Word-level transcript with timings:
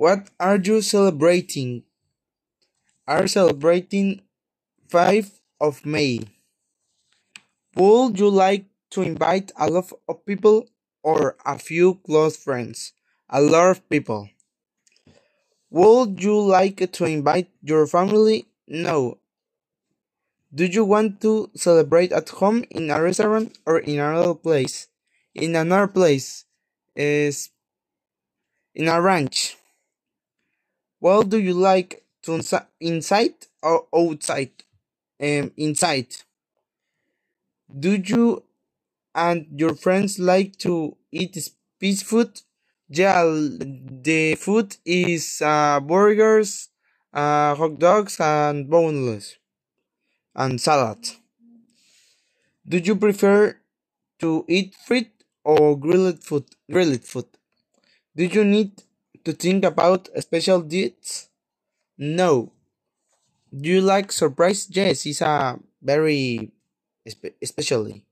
What 0.00 0.30
are 0.40 0.56
you 0.56 0.80
celebrating? 0.80 1.84
Are 3.06 3.28
celebrating 3.28 4.22
5th 4.88 5.44
of 5.60 5.84
May. 5.84 6.24
Would 7.76 8.18
you 8.18 8.30
like 8.30 8.64
to 8.96 9.02
invite 9.02 9.52
a 9.60 9.68
lot 9.68 9.92
of 10.08 10.24
people 10.24 10.70
or 11.02 11.36
a 11.44 11.58
few 11.58 12.00
close 12.00 12.34
friends? 12.34 12.94
A 13.28 13.42
lot 13.42 13.76
of 13.76 13.88
people. 13.90 14.30
Would 15.68 16.24
you 16.24 16.40
like 16.40 16.80
to 16.92 17.04
invite 17.04 17.50
your 17.60 17.86
family? 17.86 18.48
No. 18.66 19.18
Do 20.48 20.64
you 20.64 20.86
want 20.86 21.20
to 21.20 21.50
celebrate 21.54 22.12
at 22.12 22.30
home, 22.40 22.64
in 22.70 22.88
a 22.88 23.02
restaurant, 23.02 23.58
or 23.66 23.80
in 23.80 24.00
another 24.00 24.32
place? 24.32 24.88
In 25.34 25.54
another 25.54 25.88
place. 25.88 26.46
Is 26.96 27.50
in 28.74 28.88
a 28.88 28.96
ranch. 28.96 29.59
What 31.00 31.28
do 31.30 31.38
you 31.40 31.54
like 31.54 32.04
to 32.22 32.30
insi- 32.32 32.66
inside 32.80 33.34
or 33.62 33.86
outside? 33.94 34.52
Um, 35.20 35.52
inside. 35.56 36.14
Do 37.84 37.94
you 37.96 38.44
and 39.14 39.46
your 39.60 39.74
friends 39.76 40.18
like 40.18 40.56
to 40.58 40.96
eat 41.12 41.34
spicy 41.36 42.04
food? 42.04 42.42
Yeah, 42.88 43.24
the 43.24 44.36
food 44.36 44.76
is 44.84 45.42
uh, 45.42 45.80
burgers, 45.80 46.70
uh, 47.14 47.54
hot 47.56 47.78
dogs, 47.80 48.20
and 48.20 48.70
boneless, 48.70 49.36
and 50.34 50.60
salad. 50.60 51.06
Do 52.66 52.78
you 52.78 52.96
prefer 52.96 53.60
to 54.20 54.44
eat 54.48 54.74
fried 54.86 55.10
or 55.44 55.78
grilled 55.78 56.24
food? 56.24 56.46
Grilled 56.70 57.04
food. 57.04 57.26
Do 58.16 58.24
you 58.24 58.44
need 58.44 58.82
to 59.24 59.32
think 59.32 59.64
about 59.64 60.08
special 60.20 60.62
diets? 60.62 61.28
No. 61.98 62.52
Do 63.52 63.68
you 63.70 63.80
like 63.80 64.12
surprise? 64.12 64.68
Yes, 64.70 65.06
it's 65.06 65.20
a 65.20 65.58
very 65.82 66.52
spe- 67.06 67.36
especially. 67.42 68.04